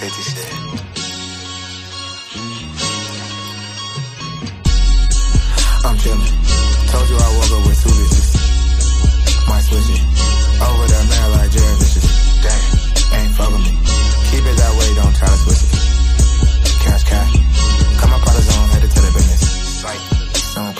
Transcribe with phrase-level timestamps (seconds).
[0.00, 0.52] Fifty said.
[5.84, 6.30] I'm chillin'.
[6.90, 8.28] Told you I woke up with two bitches.
[9.48, 10.02] Might switch it.
[10.62, 12.06] Over that man like Jerry Vicious.
[12.40, 13.72] Damn, ain't fuck with me.
[14.30, 15.69] Keep it that way, don't try to switch it.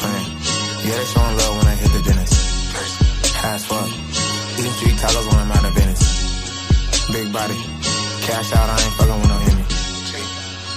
[0.02, 2.32] Yeah, they showing love when I hit the dentist.
[3.36, 3.86] High as fuck.
[4.58, 7.12] Eating street tacos when I'm out of business.
[7.12, 7.58] Big body.
[8.24, 9.38] Cash out, I ain't fucking with no.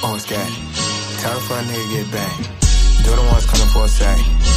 [0.03, 0.51] Oh, it's gas.
[1.21, 2.37] Tell for a nigga get back.
[3.03, 4.52] Do the ones coming for a sack.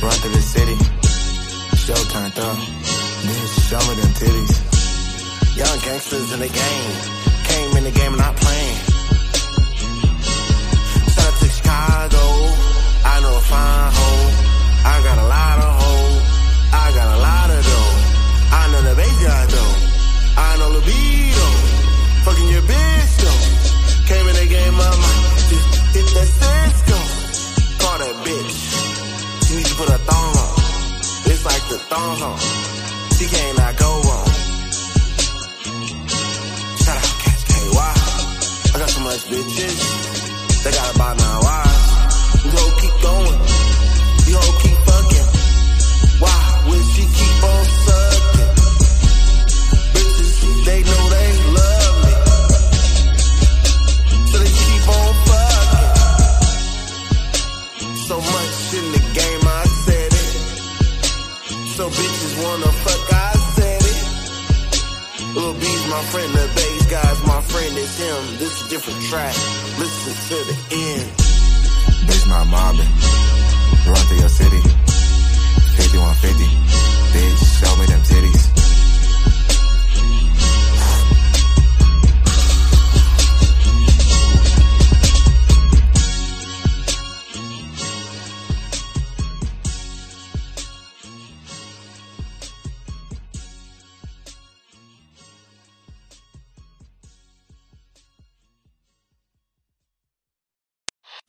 [0.00, 0.76] Run through the city.
[1.76, 2.58] Show turned up.
[3.26, 4.54] Bitch, show me them titties.
[5.56, 6.94] Young gangsters in the game.
[7.44, 8.76] Came in the game not playing.
[11.12, 12.24] Shout out to Chicago.
[13.04, 13.97] I know a fine
[31.98, 32.38] thong on.
[33.16, 34.30] She cannot go wrong.
[36.82, 37.92] Shout out Cash KY.
[38.72, 39.78] I got so much bitches.
[40.62, 42.44] They got about nine wives.
[42.44, 43.47] You hoe keep going.
[61.78, 64.02] So bitches wanna fuck, I said it.
[65.32, 68.36] Lil B's my friend, the Based God's my friend, it's him.
[68.38, 69.32] This is a different track.
[69.78, 71.08] Listen to the end.
[72.02, 72.92] Bitch, my mobbing.
[73.86, 74.58] Run through your city.
[75.78, 76.37] 5150.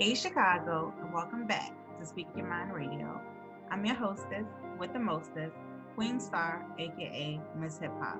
[0.00, 3.20] Hey, Chicago, and welcome back to Speak Your Mind Radio.
[3.70, 4.46] I'm your hostess
[4.78, 5.54] with the mostest,
[5.94, 8.18] Queen Star, aka Miss Hip Hop.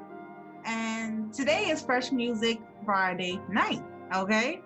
[0.66, 3.82] And today is Fresh Music Friday night,
[4.14, 4.60] okay?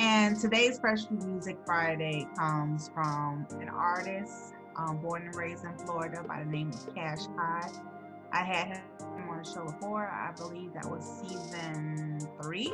[0.00, 6.24] And today's Fresh Music Friday comes from an artist um, born and raised in Florida
[6.26, 7.70] by the name of Cash Kai.
[8.32, 8.82] I had
[9.42, 10.06] show before.
[10.06, 12.72] I believe that was season three.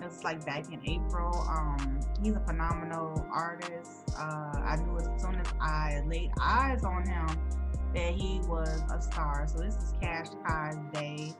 [0.00, 1.46] It was like back in April.
[1.48, 4.10] Um, he's a phenomenal artist.
[4.16, 7.26] Uh, I knew as soon as I laid eyes on him
[7.94, 9.46] that he was a star.
[9.48, 11.32] So this is Cash Kai's day.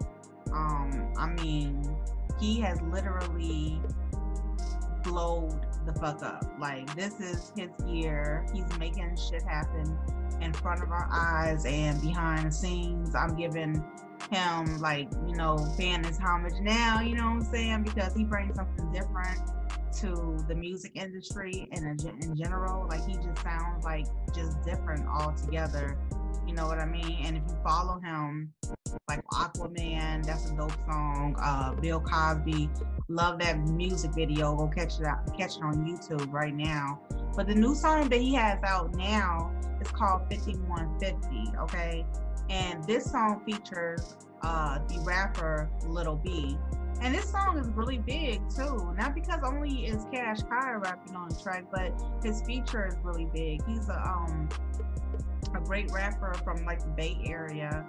[0.52, 1.96] Um, I mean,
[2.40, 3.80] he has literally
[5.02, 6.44] glowed the fuck up.
[6.58, 8.46] Like this is his year.
[8.52, 9.96] He's making shit happen
[10.40, 13.14] in front of our eyes and behind the scenes.
[13.14, 13.84] I'm giving
[14.30, 17.82] him like, you know, paying his homage now, you know what I'm saying?
[17.82, 19.40] Because he brings something different
[20.00, 22.86] to the music industry and in, general.
[22.88, 25.98] Like he just sounds like just different altogether.
[26.46, 27.20] You know what I mean?
[27.24, 28.52] And if you follow him,
[29.08, 31.36] like Aquaman, that's a dope song.
[31.38, 32.70] Uh, Bill Cosby,
[33.08, 34.54] love that music video.
[34.54, 37.00] Go catch it out, catch it on YouTube right now.
[37.36, 42.04] But the new song that he has out now is called 5150, okay?
[42.48, 46.56] And this song features uh, the rapper Little B.
[47.00, 48.94] And this song is really big too.
[48.96, 51.92] Not because only is Cash Kai rapping on the track, but
[52.24, 53.64] his feature is really big.
[53.66, 54.48] He's a um
[55.54, 57.86] a great rapper from like the Bay Area.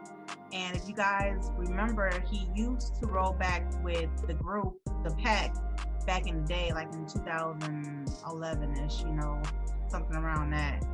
[0.53, 5.56] And if you guys remember, he used to roll back with the group, the Pack,
[6.06, 9.41] back in the day, like in 2011 ish, you know,
[9.89, 10.86] something around that.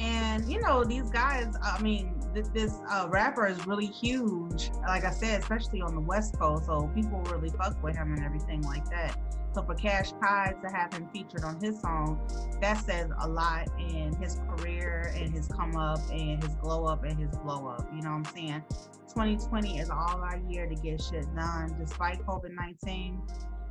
[0.00, 5.04] And you know, these guys, I mean, this, this uh, rapper is really huge, like
[5.04, 6.66] I said, especially on the West Coast.
[6.66, 9.16] So people really fuck with him and everything like that.
[9.54, 12.20] So for Cash Kai to have him featured on his song,
[12.60, 17.04] that says a lot in his career and his come up and his glow up
[17.04, 17.88] and his blow up.
[17.94, 18.64] You know what I'm saying?
[19.08, 23.22] 2020 is all our year to get shit done, despite COVID 19.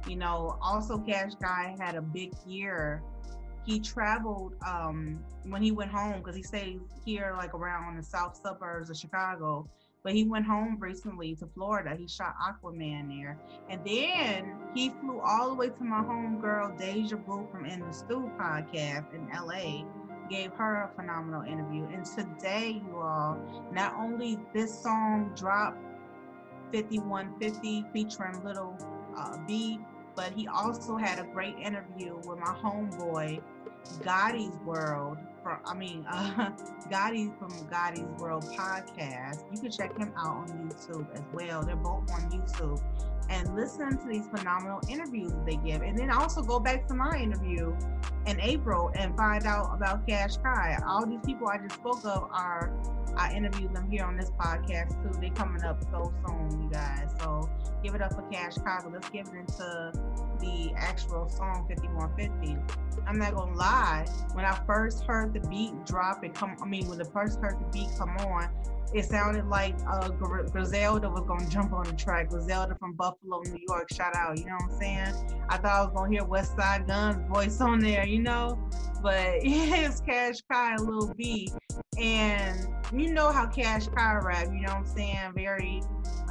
[0.08, 3.04] You know, also Cash Kai had a big year
[3.66, 8.40] he traveled um, when he went home because he stays here like around the south
[8.44, 9.68] suburbs of Chicago.
[10.04, 11.96] But he went home recently to Florida.
[11.98, 13.38] He shot Aquaman there.
[13.70, 17.94] And then he flew all the way to my homegirl, Deja Boo from In the
[17.94, 19.86] Stew podcast in LA,
[20.30, 21.86] gave her a phenomenal interview.
[21.86, 23.40] And today, you all,
[23.72, 25.78] not only this song dropped
[26.74, 28.78] 5150 featuring Little
[29.18, 29.80] uh, B,
[30.16, 33.42] but he also had a great interview with my homeboy,
[34.02, 35.18] Gotti's World.
[35.42, 36.52] From, I mean, uh,
[36.90, 39.44] Gotti from Gotti's World podcast.
[39.54, 41.64] You can check him out on YouTube as well.
[41.64, 42.82] They're both on YouTube.
[43.30, 45.82] And listen to these phenomenal interviews they give.
[45.82, 47.76] And then also go back to my interview
[48.26, 50.78] in April and find out about Cash Kai.
[50.86, 52.72] All these people I just spoke of are,
[53.16, 55.20] I interviewed them here on this podcast too.
[55.20, 57.10] They're coming up so soon, you guys.
[57.20, 57.50] So
[57.84, 58.80] give it up for Cash Kai.
[58.84, 59.92] But let's give it into
[60.40, 62.58] the actual song 5150.
[63.06, 66.88] I'm not gonna lie, when I first heard the beat drop and come, I mean,
[66.88, 68.50] when the first heard the beat come on,
[68.94, 72.30] it sounded like uh, Griselda was gonna jump on the track.
[72.30, 74.38] Griselda from Buffalo, New York, shout out.
[74.38, 75.46] You know what I'm saying?
[75.50, 78.58] I thought I was gonna hear Westside Gun's voice on there, you know.
[79.02, 81.52] But it's Cash Kai and Lil B,
[81.98, 84.46] and you know how Cash Kai rap.
[84.46, 85.34] You know what I'm saying?
[85.36, 85.82] Very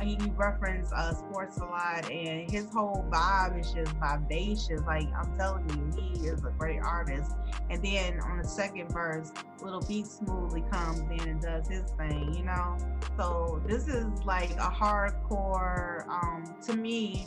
[0.03, 4.81] he referenced uh, sports a lot, and his whole vibe is just vivacious.
[4.87, 7.33] Like I'm telling you, he is a great artist.
[7.71, 9.33] And then on the second verse,
[9.63, 12.35] Little B smoothly comes in and does his thing.
[12.35, 12.77] You know,
[13.17, 16.07] so this is like a hardcore.
[16.09, 17.27] Um, to me,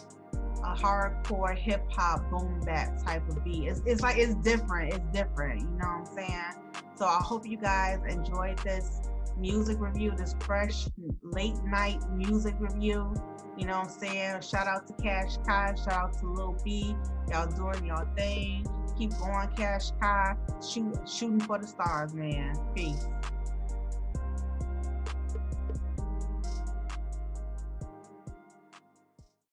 [0.63, 3.67] a hardcore hip hop boom bap type of beat.
[3.67, 4.93] It's, it's like it's different.
[4.93, 5.61] It's different.
[5.61, 6.83] You know what I'm saying?
[6.95, 9.01] So I hope you guys enjoyed this
[9.37, 10.87] music review, this fresh
[11.23, 13.13] late night music review.
[13.57, 14.41] You know what I'm saying?
[14.41, 16.95] Shout out to Cash Kai, shout out to Lil B.
[17.29, 18.65] Y'all doing y'all thing.
[18.97, 20.35] Keep going, Cash Kai.
[20.67, 22.55] Shoot, shooting for the stars, man.
[22.75, 23.07] Peace.